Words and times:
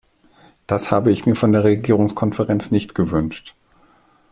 Das 0.65 0.91
habe 0.91 1.11
ich 1.11 1.27
mir 1.27 1.35
von 1.35 1.51
der 1.51 1.63
Regierungskonferenz 1.63 2.71
nicht 2.71 2.95
gewünscht. 2.95 3.53